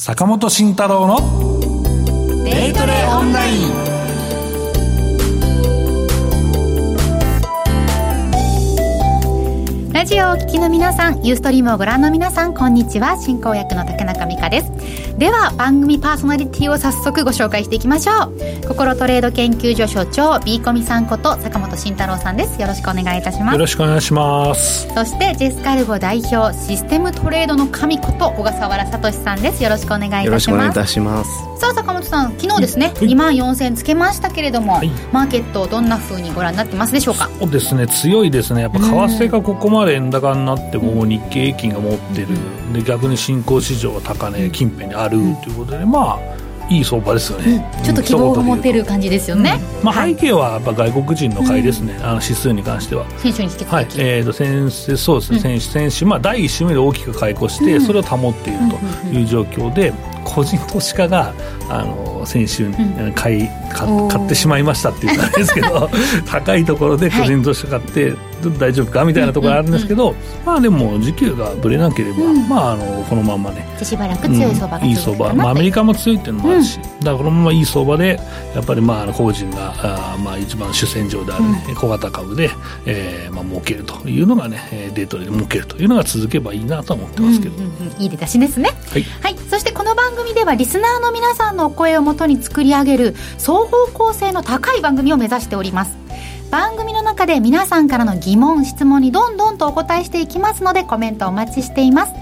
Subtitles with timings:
[0.00, 1.16] 坂本慎太郎の
[2.44, 3.68] デイトレオンライン
[9.92, 13.18] ラジオをお聞きの皆さん、ユーストリームをご覧の皆さん、こんにちは。
[13.18, 14.70] 進行役の竹中美香です。
[15.18, 18.68] では、番組パーソナリティを早速ご紹介していきましょう。
[18.68, 22.62] 心トレード研究所所長、ビーコミさんこと坂本慎太郎さんです。
[22.62, 23.54] よろしくお願いいたします。
[23.54, 24.86] よろしくお願いします。
[24.94, 29.60] そして、ジェスカルボ代表、システムトレードの神こと小笠原聡さんです。
[29.60, 30.28] よろしくお願いいたします。
[30.28, 31.30] よろしくお願いいたします。
[31.58, 37.28] さあ、坂本さん、昨日ですね、2万4000つけましたけれども、はい、マーケットどんなふうにご覧になってますでしょうか？
[37.40, 38.62] そうですね、強いですね。
[38.62, 42.28] やっぱ為替がここまで円高になっても、日経平均が持ってる。
[42.72, 53.08] で、逆に新興市場は高値近辺にあるということで、まあいい相場ですよね、うん、ちょっと希望を持てる感じですよね、うん、まあ、背景はやっぱ外国人の買いですね、うん、あの指数に関しては。
[53.18, 53.86] 先週に引き続き、はい。
[53.96, 59.92] えーと、先そうですね、先先週、まあ、第1週目で大きく買い越して、それを保っているという状況で、
[60.28, 61.32] 個人投資家が
[61.70, 62.70] あの先週
[63.14, 65.90] 買い、買ってしまいましたっていうかですけど
[66.26, 68.18] 高いところで個人投資家買って、はい
[68.58, 73.66] 大丈夫かみたいなところあるんですけど、うんうんうん、まあでも時給がぶれなければ、うん、まああのこのままね。
[73.82, 78.20] しばらく強い相場が、うん、いい相場、まあ、アメリカも強いっていうのもあるし、うん、だからこのままいい相場で
[78.54, 82.50] やっぱりまあ個人があまあ一番主戦場である、ね、小型株で、
[82.86, 95.96] えーまあ儲けるというのがねデートで儲けるというのが続けばいいなと思ってますけど、うんうんうん、いい出だしですね、はい、はい、そしてこの番組組ではリスナーの皆さんのお声をもとに作り上げる双方向性の高い番組を目指しております。
[96.50, 102.12] 番組の中で皆さんからの疑問質問にどんどんとお答えしていきますのでコメントお待ちしています。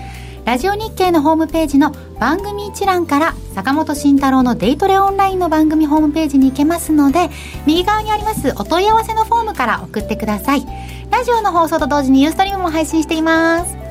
[0.45, 7.31] ラジオ日経のホームページの番組一覧から坂本慎太郎のデイトレオンラインの番組ホームページに行けますので
[7.67, 10.67] 右側にありますお問い合わせのフォームから送ってください。
[11.11, 13.86] ラジオの放送と同時にユーストリームも配信しています。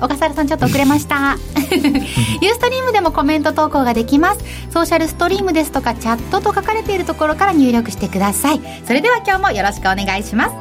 [0.00, 1.36] 小笠原さんちょっと遅れました。
[2.40, 4.40] ユーストリームでもコメント投稿ができます。
[4.70, 8.60] ソーシャルストリームですとかチャットと書かれているところから入力してください。
[8.86, 10.52] それでは今日もよろしくお願いします。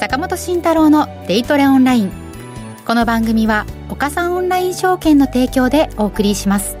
[0.00, 2.24] 坂本慎太郎のデイトレオンライン。
[2.86, 6.76] この番組は岡三オンライン証券の提供でお送りします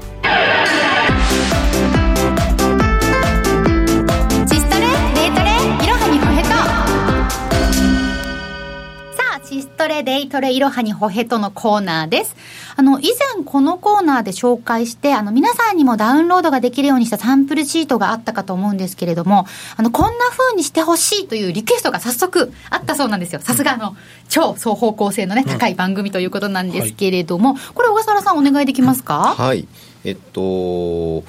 [9.84, 12.34] トレデイトレいろはにほへとのコーナーです。
[12.74, 19.46] あの、以前このコーナーで紹介して、あの、皆さんにもダウンロードができるようにしたサンプルシートがあったかと思うんですけれども、
[19.76, 23.42] あの、こんな風にしてほしいというリクエストが早速あったそうなんですよ。
[23.42, 23.94] さすがあの、
[24.30, 29.34] 超双方向性のね、高い番組ということなんですけれども、うんはい、これ小笠原さんお願いできますか？
[29.36, 29.68] はい。
[30.02, 31.24] えっと、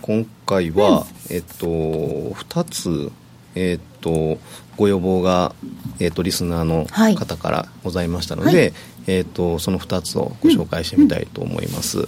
[0.00, 3.12] 今回は、うん、えっと、2つ、
[3.54, 4.38] えっと、
[4.76, 5.54] ご要望が、
[5.98, 8.72] えーと、リスナーの方からございましたので、はい、
[9.06, 12.02] えーと、その2つをご紹介してみたいと思います、う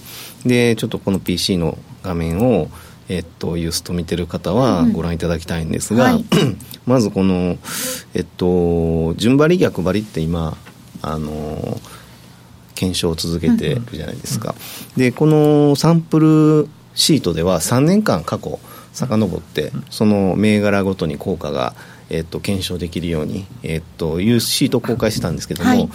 [0.45, 2.69] ん、でちょっとこの PC の画面を
[3.09, 6.25] えっと、ユースと見てる方はご覧いただきたいんですが、うんはい、
[6.85, 7.57] まずこの、
[8.13, 10.57] えっと、順張り逆張りって今
[11.01, 11.79] あの
[12.75, 14.55] 検証を続けてるじゃないですか、
[14.95, 18.59] うん、でこのサンプルシートでは3年間過去
[18.91, 21.75] 遡ってその銘柄ごとに効果が
[22.09, 25.89] えっと、検証できるように、えっと、いうシートを公開してたんですけども、はい、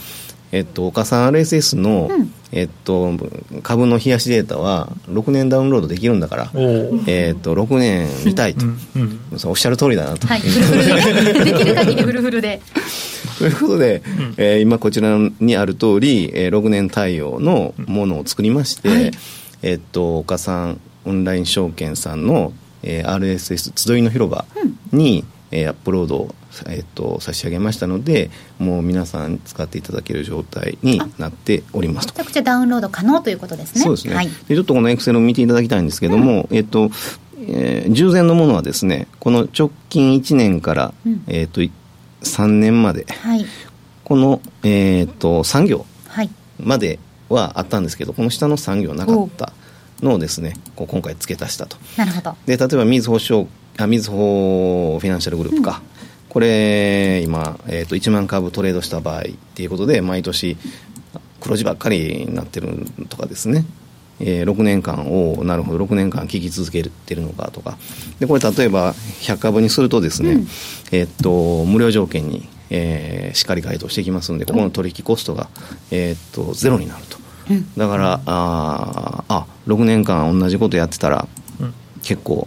[0.53, 3.11] えっと、岡さん RSS の、うん、えっと、
[3.63, 6.51] 株の冷やしデータは6年ダウンロードできるんだから、
[7.07, 9.21] えっと、6年見たいと、うんうん。
[9.47, 10.27] おっしゃる通りだなと。
[10.27, 12.61] はい、フルフルで、できる限りフルフルで。
[13.39, 19.11] ということで、うん、えー、今こちらにある通り、えー、6年対応のものを作りまして、はい、
[19.63, 22.53] えっと、岡さんオンライン証券さんの、
[22.83, 24.45] えー、RSS 集いの広場
[24.93, 26.35] に、えー、アップロードを、
[26.67, 33.83] えーと、差し上げましたのでもう皆さん使っていただける状態になっておりますめちゃくちゃダウンロード可能ということですね。
[33.83, 36.91] そうですね、はい、でちょっとこのエクセルを見ていただきたいんですけども、うん、えっ、ー、と
[37.45, 41.61] えー、従前のものはですねこの直近1年から、うん、えーと、
[42.25, 43.45] 3年まで、はい、
[44.05, 45.85] この、えーと、産業
[46.61, 49.53] まではあったんですけどこの下の産業なかった
[50.03, 51.77] のをですねこう今回付け足したと。
[51.97, 52.37] なるほど。
[52.47, 53.49] で例えばみずほ証
[53.79, 59.25] あみずほフィナンシャルグループか、うん、これ今、えーと、1万株トレードした場合っ
[59.55, 60.57] ていうことで毎年
[61.41, 63.65] 黒字ばっかりになってるとかですね。
[64.21, 67.77] えー、6年間をなるほど6年間聞き続けてるのかとか。
[68.21, 70.41] でこれ例えば100株にするとですね、うん、
[70.93, 75.49] えー、っと無料条件に、えー、しっかり回答していきますんでここの取引コストが、
[75.91, 77.19] えー、っとゼロになると、
[77.51, 81.27] うん、だからああ6年間同じことやってたら、
[82.03, 82.47] 結構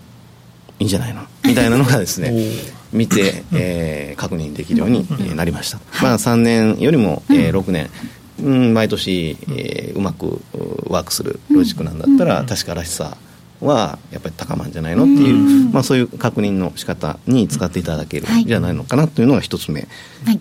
[0.79, 1.21] いいんじゃないの？
[1.43, 2.33] みたいなのがですね
[2.91, 7.89] 見て、えー、確認できるようになりました、まあ、3年よりも、えー、6年。
[8.37, 10.41] うん、毎年、えー、うまく
[10.89, 13.15] ワークするロジックなんだったら、確からしさ
[13.61, 19.87] はやっぱり高まるんじゃないのっていう、まあ、そういう確認の仕方に使っていただけるんじゃないのかなというのが一つ目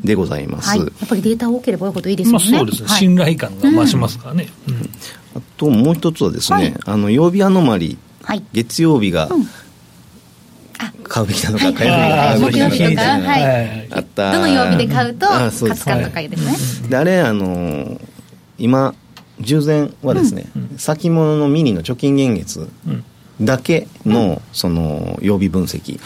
[0.02, 0.78] でございます、はい。
[0.80, 4.74] はい、やっぱりデータ多ければ多いほどいいですよね、まあ、そうですね、信頼感が増しますからね、うん、
[5.36, 7.96] あともう一つはですね、あの曜日アノマリ、
[8.52, 9.28] 月曜日が、
[11.04, 14.32] 買うべきなのか、買うべきなのか、木曜日とか、はい、あった。
[14.32, 16.88] どの曜日で買うと、勝つかとかですね。
[16.88, 18.00] であれあの
[18.58, 18.94] 今
[19.40, 22.68] 従前はですね、先物のミニの貯金現月
[23.40, 25.98] だけのその曜日分析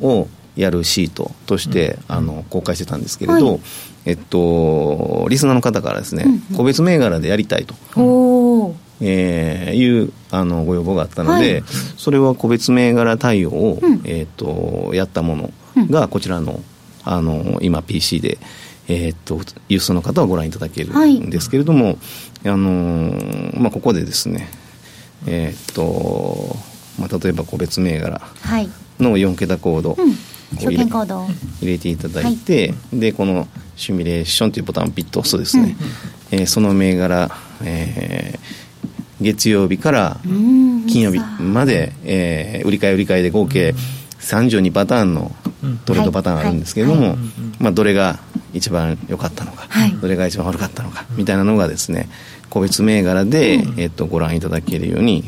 [0.00, 3.60] をやるシートとして、あの公開してたんですけれど、
[4.04, 6.26] えっと、リスナーの方からですね、
[6.56, 7.74] 個別銘柄でやりたいと。
[9.00, 11.62] えー、いうあのご要望があったので、はい、
[11.96, 15.50] それは個別銘柄対応を、うん、えーと、やったもの
[15.90, 16.60] がこちらの
[17.04, 18.38] あの今 PC で、
[18.88, 21.96] えーと、ユースの方はご覧いただけるんですけれども、はい、
[22.48, 23.14] あの
[23.60, 24.48] まあ、ここでですね、
[25.26, 26.56] えーと
[26.98, 28.20] まあ、例えば個別銘柄
[28.98, 30.14] の4桁コード、うん。
[30.58, 31.26] 証券コードを。
[31.60, 35.76] 入れていただいて、はい、でこのシミュレーションというボタンをピッと押すとですね、
[36.32, 37.30] うん、えー、その銘柄、
[37.64, 38.65] えー、
[39.20, 43.74] 月曜日から金曜日まで、えー、売り買い売り買いで合計
[44.20, 45.32] 32パターンの
[45.84, 47.16] トレードパターンあるんですけれども、
[47.58, 48.18] まあ、どれが
[48.52, 52.08] 一番良かったのか、はい、どれが一番悪かったのかみたいなのがですね
[52.50, 55.24] 個別銘柄で、うん、えー、とご覧いただけるように、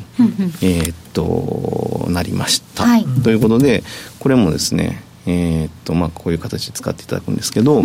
[0.63, 3.83] えー、となりました、はい、ということで
[4.19, 7.85] これもですね、えーとまあ、こういう形で使っていただくんですけど、うん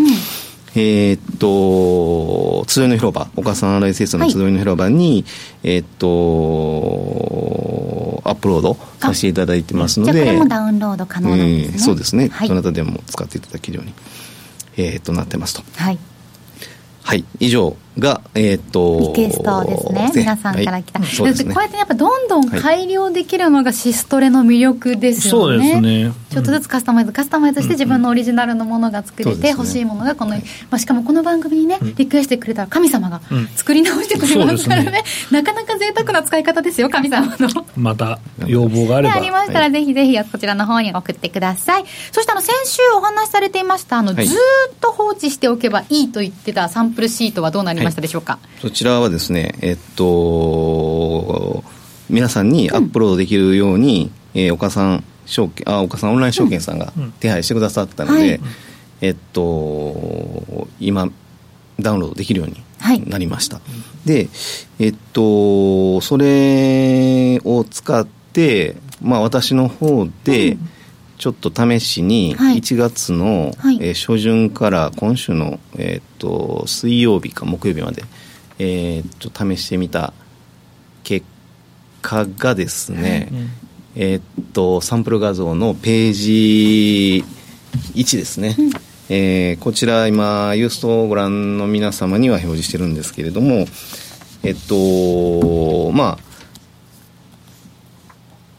[0.76, 5.24] えー、っと、集いの広場、岡さん RSS の集いの広場に、
[5.64, 6.08] はい、えー、っと、
[8.28, 11.74] アップロードさせていただいてますので、じゃこれもダウンロード可能なんですね。
[11.74, 13.94] えー、そうですね、はい、どなたでも使っていただけるように、
[14.78, 15.64] えー、っと、なってますと。
[15.76, 16.00] はい。
[17.04, 20.12] はい、以上が、えー、っとリクエストですね。
[20.16, 21.10] 皆さんから来た、はい。
[21.10, 30.42] ね、こうやってやっぱどんどん改良できるのがシストレの魅力ですよね、はい、そうですね、ちょっとずつカスタマイズカスタマイズして自分のオリジナルのものが作れて、欲しいものがこの、ま
[30.72, 33.22] あ、しかもこの番組にね、リクエストしてくれた神様が
[33.56, 34.92] 作り直してくれますからね。
[34.92, 37.66] ね、なかなか贅沢な使い方ですよ神様の。
[37.76, 39.16] また要望があれば。
[39.16, 41.86] ありましたら、ぜひぜひこちらの方に送ってください。
[42.12, 44.26] そしてあの先週お話しされていましたあの、ずっ
[44.80, 51.64] と放置しておけばいいと言ってたサンプルシートはどうなりましたでしょうか、そちらはですね、えっと、
[52.10, 58.52] 皆さんにアップロードできるように、うん、えー、岡さん証券あ岡さんオンライン証券さんが手配してくださったので、うんはい、
[59.02, 61.10] えっと今
[61.80, 63.62] ダウンロードできるようになりました、は
[64.06, 64.30] い、で
[64.80, 70.58] えっとそれを使ってまあ私の方で、
[71.24, 78.04] ちょっと試しに1月の、はい、えー、初旬から今週の、えー、っと水曜日か木曜日まで、
[78.60, 80.12] えー、ちょっと試してみた
[81.06, 81.26] 結
[82.02, 83.48] 果がですね、はい、
[83.96, 87.24] えー、っとサンプル画像のページ
[87.94, 88.72] 1ですね、うん、
[89.08, 93.66] えー、こちら今ユーストをご覧の皆様には表示してるんですけれども
[94.44, 96.34] えっとまあ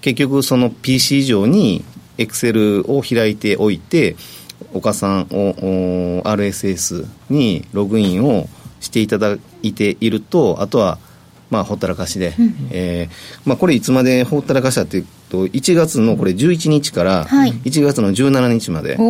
[0.00, 1.84] 結局その PC 上に
[2.18, 4.16] エクセルを開いておいて
[4.72, 8.48] 岡さんを RSS にログインを
[8.80, 10.98] していただいているとあとは
[11.50, 19.02] まあほったらかしで、うん、えー、まあ、これいつまでほったらかしだっていうと1月のこれ11日から1月の17日まで、は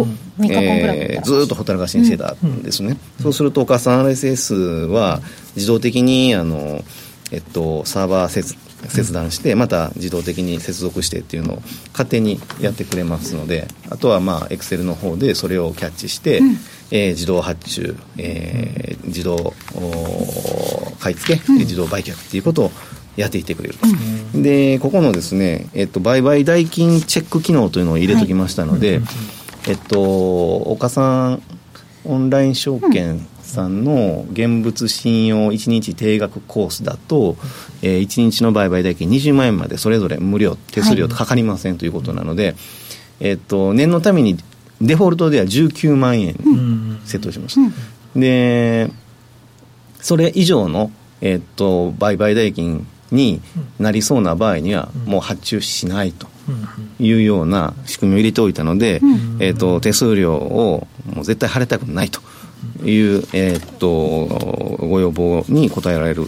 [0.45, 2.95] い、えー、ずっとほったらかしにしてたんですね、うん。
[2.95, 5.21] うん、そうすると岡さん RSS は
[5.57, 6.83] 自動的にあの、
[7.31, 8.57] えっと、サーバー切
[8.89, 11.63] 切断してまた自動的に接続してっていうのを
[11.93, 16.57] 勝手にやってくれますのであとはまあエクセルの方でそれをキャッチして、うん、
[16.91, 19.55] えー、自動発注、えー、自動
[21.01, 22.71] 買い付け、うん、自動売却っていうことを
[23.17, 23.77] やっていってくれる、
[24.35, 29.07] うん、でここのですね、えっと、売買代金チェック機能というのを入れときましたので、はい、
[29.69, 31.43] えっと岡さん
[32.05, 37.37] オンライン証券さんの現物信用1日定額コースだと、
[37.83, 42.57] えー、1日の売買代金20万円までそれぞれ無料手数料とかかりませんということなので、はい、
[43.21, 44.37] えー、っと念のために
[44.83, 46.35] デフォルトでは19万円
[47.05, 47.67] セットしました、うん。
[47.69, 48.91] うん、で
[50.01, 53.41] それ以上の、えー、っと売買代金に
[53.79, 56.27] なりそうな場合にはもう発注しないと
[56.99, 59.01] いうような仕組みを入れておいたので、
[59.39, 62.21] えー、と手数料をもう絶対払いたくないと
[62.85, 66.27] いう、えー、っとご要望に応えられる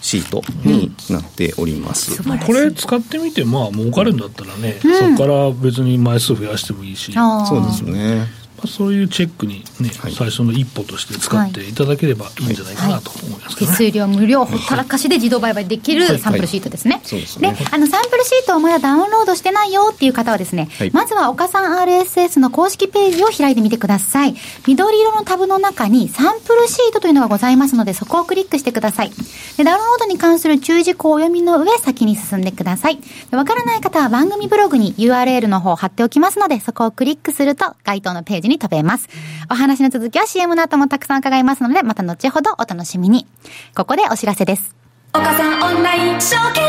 [0.00, 11.74] シートになっております、うん、これ使ってみてまあ儲かるんだったらね、うん、そこから別に枚数増やしてもいいし、そうですねそういうチェックにね、はい、最初の一歩として使ってい。
[11.74, 17.02] ただければいいんじゃないかなと思いますけど、ね、手数料無料ほったらかしで自動売買できるサンプルシートですね、
[17.40, 24.34] で、ね、あのサンプルシートをまだダウンロードしてないよっていう方はですね、まずは岡さん RSS の公式ページを開いてみてください。
[24.66, 29.10] 緑色のタブの中にサンプルシートというのがございますのでそこをクリックしてください。
[29.56, 32.98] でダウンロードに関する注意事項をお読みの上先に進んでください。
[33.30, 39.08] わからない方は番組ブログに URL の方を貼っておきますのでそこをクリックすると該当のページに飛べます。
[39.50, 43.26] お話の続きは CM の後もたくさん伺いますのでまた後ほどお楽しみに。
[43.74, 44.74] ここでお知らせです。
[45.12, 46.64] 岡さんオンライン証券。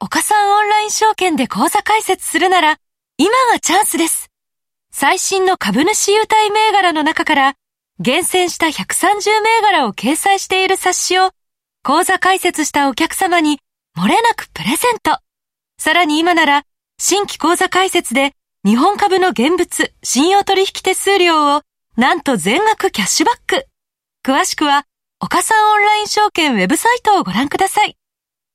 [0.00, 2.78] 岡さんオンライン証券で口座開設するなら
[3.16, 4.30] 今がチャンスです。
[4.92, 7.54] 最新の株主優待銘柄の中から
[7.98, 11.30] 厳選した130銘柄を掲載している冊子を
[11.82, 13.58] 口座開設したお客様に
[13.98, 15.18] 漏れなくプレゼント。
[15.78, 16.62] さらに今なら
[16.98, 18.32] 新規口座開設で
[18.66, 21.62] 日本株の現物信用取引手数料を
[21.96, 23.64] なんと全額キャッシュバック。
[24.24, 24.82] 詳しくは
[25.20, 27.96] 岡さんオンライン証券ウェブサイトをご覧ください。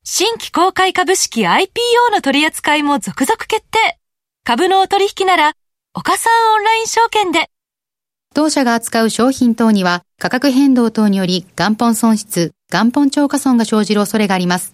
[0.04, 1.70] 新規公開株式 IPO
[2.12, 4.00] の取り扱いも続々決定。
[4.44, 5.54] 株のお取引なら
[5.94, 7.50] 岡さんオンライン証券で。
[8.36, 14.74] 当社が扱う商品等には価格変動等により元本損失、元本超過損が生じる恐れがあります。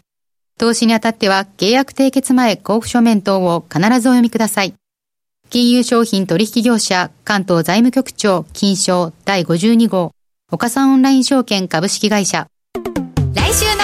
[0.58, 4.74] 投資にあたっては契約締結前交付書面等を必ずお読みください。
[5.50, 10.12] 金融商品取引業者関東財務局長金賞第52号。
[10.52, 12.48] 岡さんオンライン証券株式会社。
[13.34, 13.84] 来週の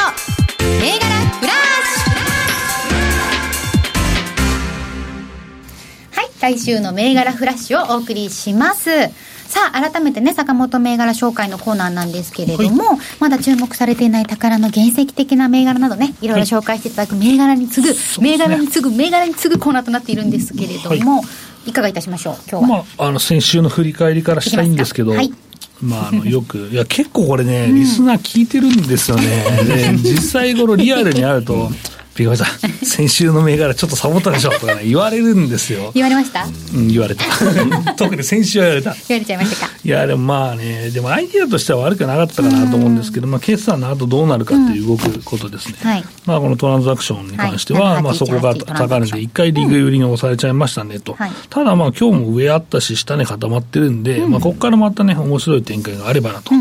[0.81, 1.05] 銘柄
[1.39, 1.55] フラッ
[1.87, 6.51] シュ。
[6.51, 8.89] はい来週の銘柄フラッシュをお送りします。
[9.53, 21.25] さあ、改めてね、坂本銘柄紹介のコーナーなんですけれども、はい、まだ注目されていない宝の原石的な銘柄などね、いろいろ紹介していただく銘柄に次ぐ、はい、銘柄に次ぐ、銘柄に次ぐコーナーとなっているんですけれども、はい、
[21.65, 22.77] いかがいたしましょう、今日は。
[22.79, 25.31] まあ、あの、先週の振り返りからしたいんですけど、はい
[25.81, 29.23] まあ、あのよく、いや、結構これね、リスナー聞いてるんですよね。
[29.67, 31.69] で、実際、このリアルに会うと、
[32.15, 32.47] ピコちゃん、
[32.85, 35.91] 先週の銘柄ちょっとサボったでしょとかね、言われるんですよ。
[35.95, 36.45] 言われました？
[36.75, 37.23] うん、言われた。
[37.97, 38.95] 特に先週は言われた。
[39.07, 39.73] 言われちゃいましたか？
[39.83, 45.75] いや、でもまあね、でもアイディアとしては悪くなかったかなと思うんですけど、まあ、決算の後どうなるかっていう動くことですね。
[45.81, 51.13] はい、まあ、このトランザクションに関しては、はい、まあ、そこが高値で一回リグ売りに押されちゃいましたねと。
[51.13, 56.51] はい、ただまあ、今日も上あったし、下値固まってるんで、うん、まあ、ここからまたね、面白い展開があればなと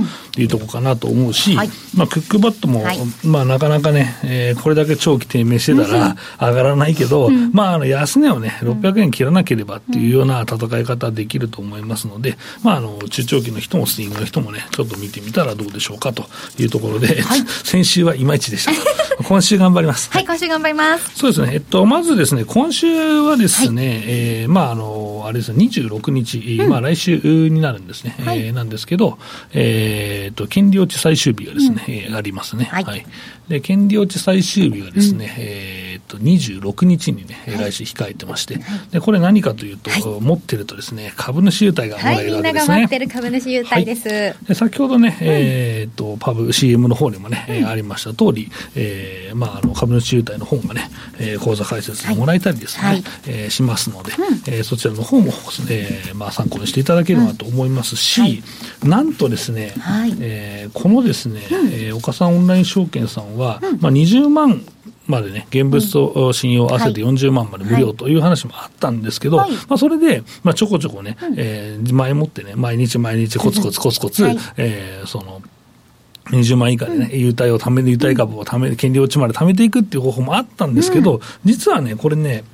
[0.41, 1.55] いうところかなと思うし、
[1.95, 2.85] まあ、クックバットも、
[3.25, 16.25] まあ、なかなかね、えー、これだけ長期低迷してたら、上がらないけど、うん、まあ、あの安値をね、600円切らなければっていうような戦い方できると思いますので、まあ、あの中長期の人もスイングの人もね、ちょっと見てみたらどうでしょうかと
[16.59, 18.73] いうところで、はい、 先週はいまいちでした。
[19.25, 20.11] 今週頑張ります。
[20.11, 21.11] はい、今週頑張ります。
[21.15, 21.51] そうですね。
[21.55, 27.19] えっと、まずですね、今週はですね、はい、えー、まあ、あの、あれですね、26日、うん、まあ、来週
[27.49, 28.17] になるんですね。
[28.25, 29.19] はい、えー、なんですけど、
[29.53, 32.65] えー、っと、権利落ち最終日がですね、うん、ありますね。
[32.65, 33.07] はい、はい。
[33.49, 38.59] で、権利落ち最終日はですね、うん、えー、っと、26日にね、来週控えてまして、
[38.91, 42.43] で、これ何かというと、はい、持ってるとですね、株主優待がもらえるわけですね。
[42.43, 44.09] はい、みんなが持ってる株主優待です。
[44.09, 55.33] はい、で先ほどね、えー、っと、パブ CM の方にもね、うん、ありました通り、えー、まあ、あの、株主優待の本がね、えー、講座解説もらえたりですね、はい、えー、しますので、うん、えー、そちらの方も、
[55.71, 58.43] えー、まあ、参考にしていただければと思いますし、
[58.83, 64.65] うん、なんとですね、はい、えー、このですね、うん、えー、岡さんオンライン証券さんは、うん、まあ、20万
[65.07, 75.43] までね、現物と信用合わせて40万まで無料という話もあったんですけど、はい、まあ、それで、まあ、ちょこちょこね、うん、えー、前もってね、毎日毎日コツコツコツコツ、はい、えー、その、
[76.31, 82.45] 20万以下でね、優待をため、優待株をため、権利落ちまで貯めていくっていう方法もあったんですけど、うん、実はね、これね、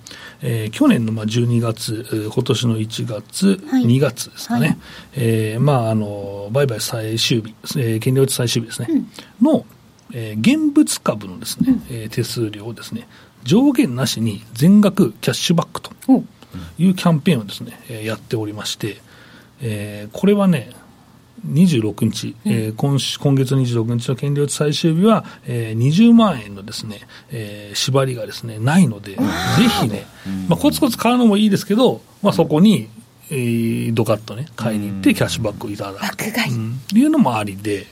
[0.40, 4.78] えー、去年のまあ12月、今年の1月、はい、2月ですかね、はい、
[5.16, 9.08] えー、まあ、あの売買最終日、えー、権利落ち最終日ですね、うん、
[9.42, 9.64] の、
[10.12, 13.08] えー、現物株のですね、うん、えー、手数料をですね、
[13.44, 15.90] 上限なしに全額キャッシュバックと
[16.78, 18.98] いうキャンペーンをですね、えー、やっておりまして、
[19.60, 20.70] えー、これはね、
[21.46, 27.00] 26日、うん、えー、今今月26日の権利落ち最終日は、えー、20万円のですね、
[27.30, 29.18] えー、縛りがですねないので、ぜ
[29.80, 30.06] ひね、
[30.48, 32.88] まあ、コツコツ買うのもいいですけど、まあ、そこに、
[33.30, 36.16] えー、ドカッとね、買いに行ってキャッシュバックをいただく。
[36.16, 37.86] と、うん、いうのもありで、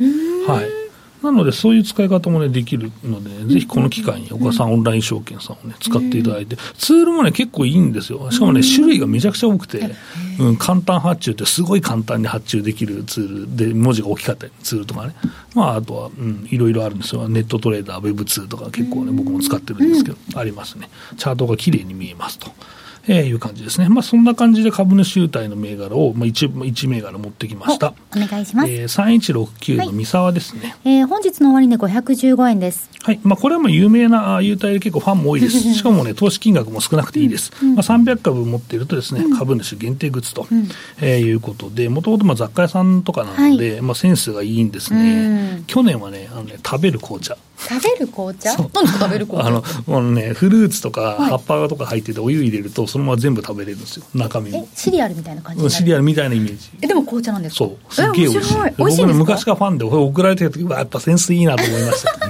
[0.48, 0.85] はい。
[1.22, 8.30] なので、そういう使い方もね、できるので、ね、ぜひこの機会に、岡さんオンライン証券さんをね、使っていただいて、ツールもね、結構いいんですよ。
[8.30, 9.90] しかもね、種類がめちゃくちゃ多くて、
[10.38, 15.14] うん、簡単発注ってすごい簡単に発注できるツールで、文字が大きかったり、ツールとかね。
[15.54, 17.28] まあ、あとは、うん、いろいろあるんですよ。
[17.28, 20.88] ネットトレーダー、Web2 とか結構ね、僕も使ってるんですけど、ありますね。
[21.16, 22.50] チャートが綺麗に見えますと。
[23.08, 23.88] えー、いう感じですね。
[23.88, 27.94] まあ、そんな感じで株主優待の銘柄を、まあ1、1銘柄持ってきました。
[28.14, 28.70] お願いします。
[28.70, 30.76] えー、3169の三沢ですね。
[30.84, 32.90] はい、えー、本日の終わりで515円です。
[33.02, 33.20] はい。
[33.22, 35.74] まあ、これはもう有名な優待で結構ファンも多いです。
[35.74, 37.52] しかもね、投資金額も少なくていいです。
[37.62, 40.68] うん、まあ、300株持っているとですね、うん、株主限定グッズと、うん、
[41.00, 45.62] えー、いうことで、もともとまあ雑貨屋さんとかなので、はい、まあ、センスがいいんですね。
[45.66, 47.36] 去年はね、あのね、食べる紅茶。
[47.56, 48.56] 食べる紅茶？
[48.56, 49.48] 何ですか食べる紅茶？
[49.48, 54.06] あのもうねフルーツとか葉っぱとか入っててお湯入れるとそのまま全部食べれるんですよ。
[54.14, 54.66] 中身も。
[54.74, 56.70] シリアルみたいな感じシリアルみたいなイメージ。
[56.80, 57.58] えでも紅茶なんですか？
[57.58, 57.94] そう。
[57.94, 58.56] すっげえ美味しい。
[58.78, 62.16] 僕ね昔からファンで送られてる時はやっぱセンスいいなと思いました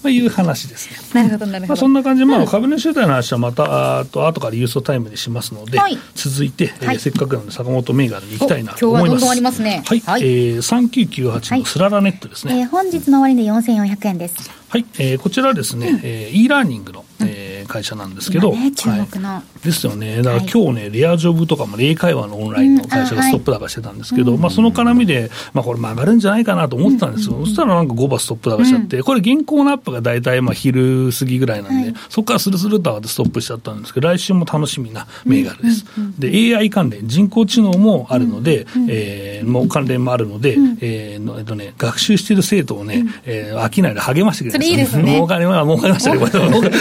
[0.00, 1.22] まあ、いう話ですね。
[1.22, 1.68] なるほど、なるほど。
[1.70, 9.08] まあ、そんな感じで、まあ、株主優待の話はまた、あと、後から郵送タイムにしますので、はい、続いて、はい、えー、せっかくなので、坂本銘柄に行きたいなと思います。
[9.08, 9.82] 今日はどんどんありますね。
[9.84, 10.00] はい。
[10.06, 12.52] はい、えー、3998のスララネットですね。
[12.52, 14.48] はい、えー、本日の終わりで4400円です。
[14.68, 35.84] はい、えー、こちらですね、うん、えー、e ラーニングの、えー、会社なんですけど、ね、注目の、はい、ですよね、だから今日ね、レアジョブとかも英会話のオンラインの会社がストップ高してたんですけど、まあ、その絡みで、まあ、これ曲がるんじゃないかなと思ってたんですよ、そしたらなんか5番ストップ高しちゃって、これ、現行のアップが大体まあ昼過ぎぐらいなんで、そこからスルスルと上がってストップしちゃったんですけど、来週も楽しみな銘柄です。
[36.18, 45.24] で、AI 関連、人工知能もあるので、えー、もう関連もあるので、えーえっとね、学習している生徒をね、えー、飽きないで励ましてくれるそれいいですね。
[45.28, 46.26] 金は儲かりましたね、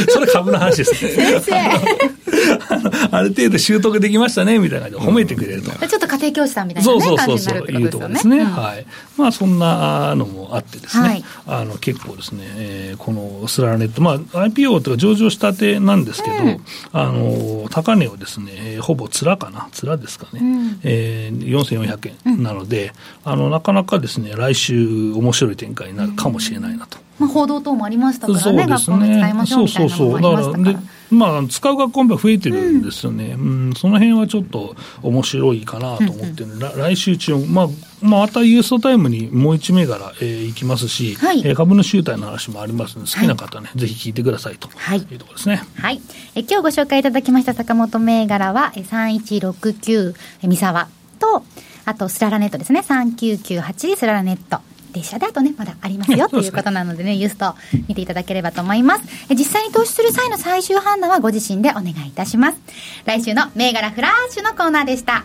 [0.10, 0.96] それ株の話です。
[0.96, 2.57] 先生
[3.12, 5.72] ある程度習得できましたねみたいな感じで褒めてくれると。
[5.72, 7.90] ちょっと家庭教師さんみたいな、ね、そうそうそういう。
[7.90, 8.44] ところですね。
[8.44, 8.86] はい。
[9.18, 22.94] まあそんなのもあってですね、はい、あの結構ですね、えー、このスララネット、まあ IPO というか上場したてなんですけど、うん、あの高値をですね、ほぼ面かな、面ですかね、うん、えー、4400円なので、
[23.26, 26.98] うん、あのなかなかですね来週面白い展開になるかもしれないなと。
[27.20, 28.68] まあ、報道等もありましたからね、ね。
[28.68, 30.97] 学校で使いましょうみたいなのもありましたから。
[31.10, 36.42] まあ、使う学校も増えてるんですよね、うん、うん、その辺はちょっと面白いかなと思って。
[36.42, 36.52] る、うん。
[36.54, 37.68] うん、来週中、まあ、
[38.02, 44.70] またユーストタイムにもう一銘柄、えー、行きますし、はい、えー、株の集体の話もありますので、好きな方ね、はい、ぜひ聞いてくださいと。
[44.96, 44.98] い。
[45.00, 45.64] うところですね。
[45.76, 46.02] はい、
[46.36, 50.90] え今日ご紹介いただきました坂本銘柄は、3169三沢
[51.20, 51.44] と、
[51.86, 54.67] あとスララネットですね、3998スララネット。
[54.98, 57.56] 列車であとね、まだありますよということなのでね、ユースト
[57.88, 59.04] 見ていただければと思います。
[59.30, 62.58] 実際に投資する際の最終判断はご自身でお願いいたします。
[63.06, 65.24] 来週の銘柄フラッシュのコーナーでした。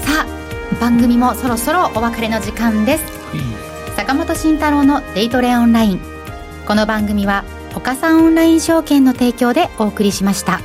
[0.00, 3.04] さあ、番組もそろそろお別れの時間です。
[3.96, 6.00] 坂本慎太郎のデイトレオンライン。
[6.66, 10.60] この番組は、岡三オンライン証券の提供でお送りしました。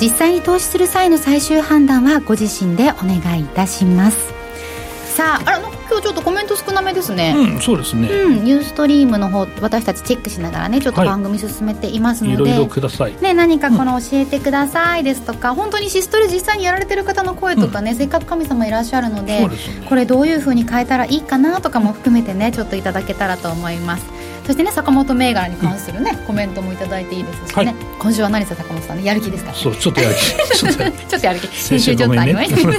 [0.00, 4.37] 実際に投資する際の最終判断はご自身でお願いいたします。
[5.18, 7.34] さあ、あら、今日ちょっとコメント少なめですね。
[7.36, 8.08] うん、そうですね。
[8.08, 12.42] うん、ニューストリームの方、私たちチェックしながらね、ちょっと番組進めていますので。
[12.44, 13.16] はい、いろいろください。
[13.20, 19.40] ね、何かこの教えてくださいですとか、うん、本当にシストレ実際にやられてる方の声とかね、うん、せっかく神様いらっしゃるので。
[19.40, 19.50] でね、
[19.88, 24.04] これどういうふうに変えたらいいかなとかも含めてね、ちょっといただけたらと思います。
[24.48, 29.50] そしてね坂本銘柄に関するね、うん、コメントもいただいていいですしね、はい、今週は何せ坂本さんねやる気ですか？
[29.50, 30.20] ら、ね、そうちょっとやる気。
[30.56, 31.46] ちょっとやる気。
[31.48, 32.64] 先週ちょっとありました、ね、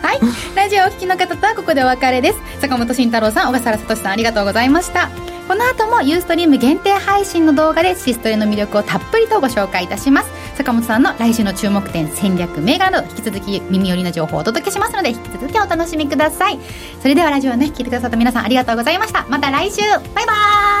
[0.00, 0.20] はい。
[0.56, 2.38] ラジオお聞きの方とはここでお別れです。
[2.62, 5.10] 坂本慎太郎さん小笠原聡さんありがとうございました
[5.50, 10.30] この後もユーストリーム限定配信の動画でシストレの魅力をたっぷりとご紹介いたします。
[10.54, 16.58] 坂本さんの来週の注目点戦略銘柄など引き続き耳寄りな情報をお届けしますので引き続きお楽しみください。
[17.02, 19.26] それではラジオね聞いてくださった皆さんありがとうございました。
[19.28, 19.80] また来週。
[20.14, 20.32] バイバ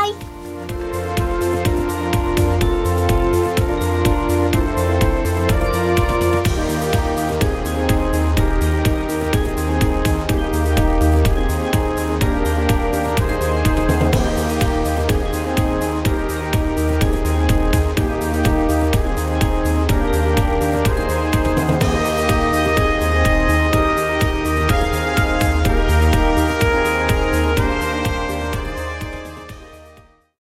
[0.06, 0.29] ーイ。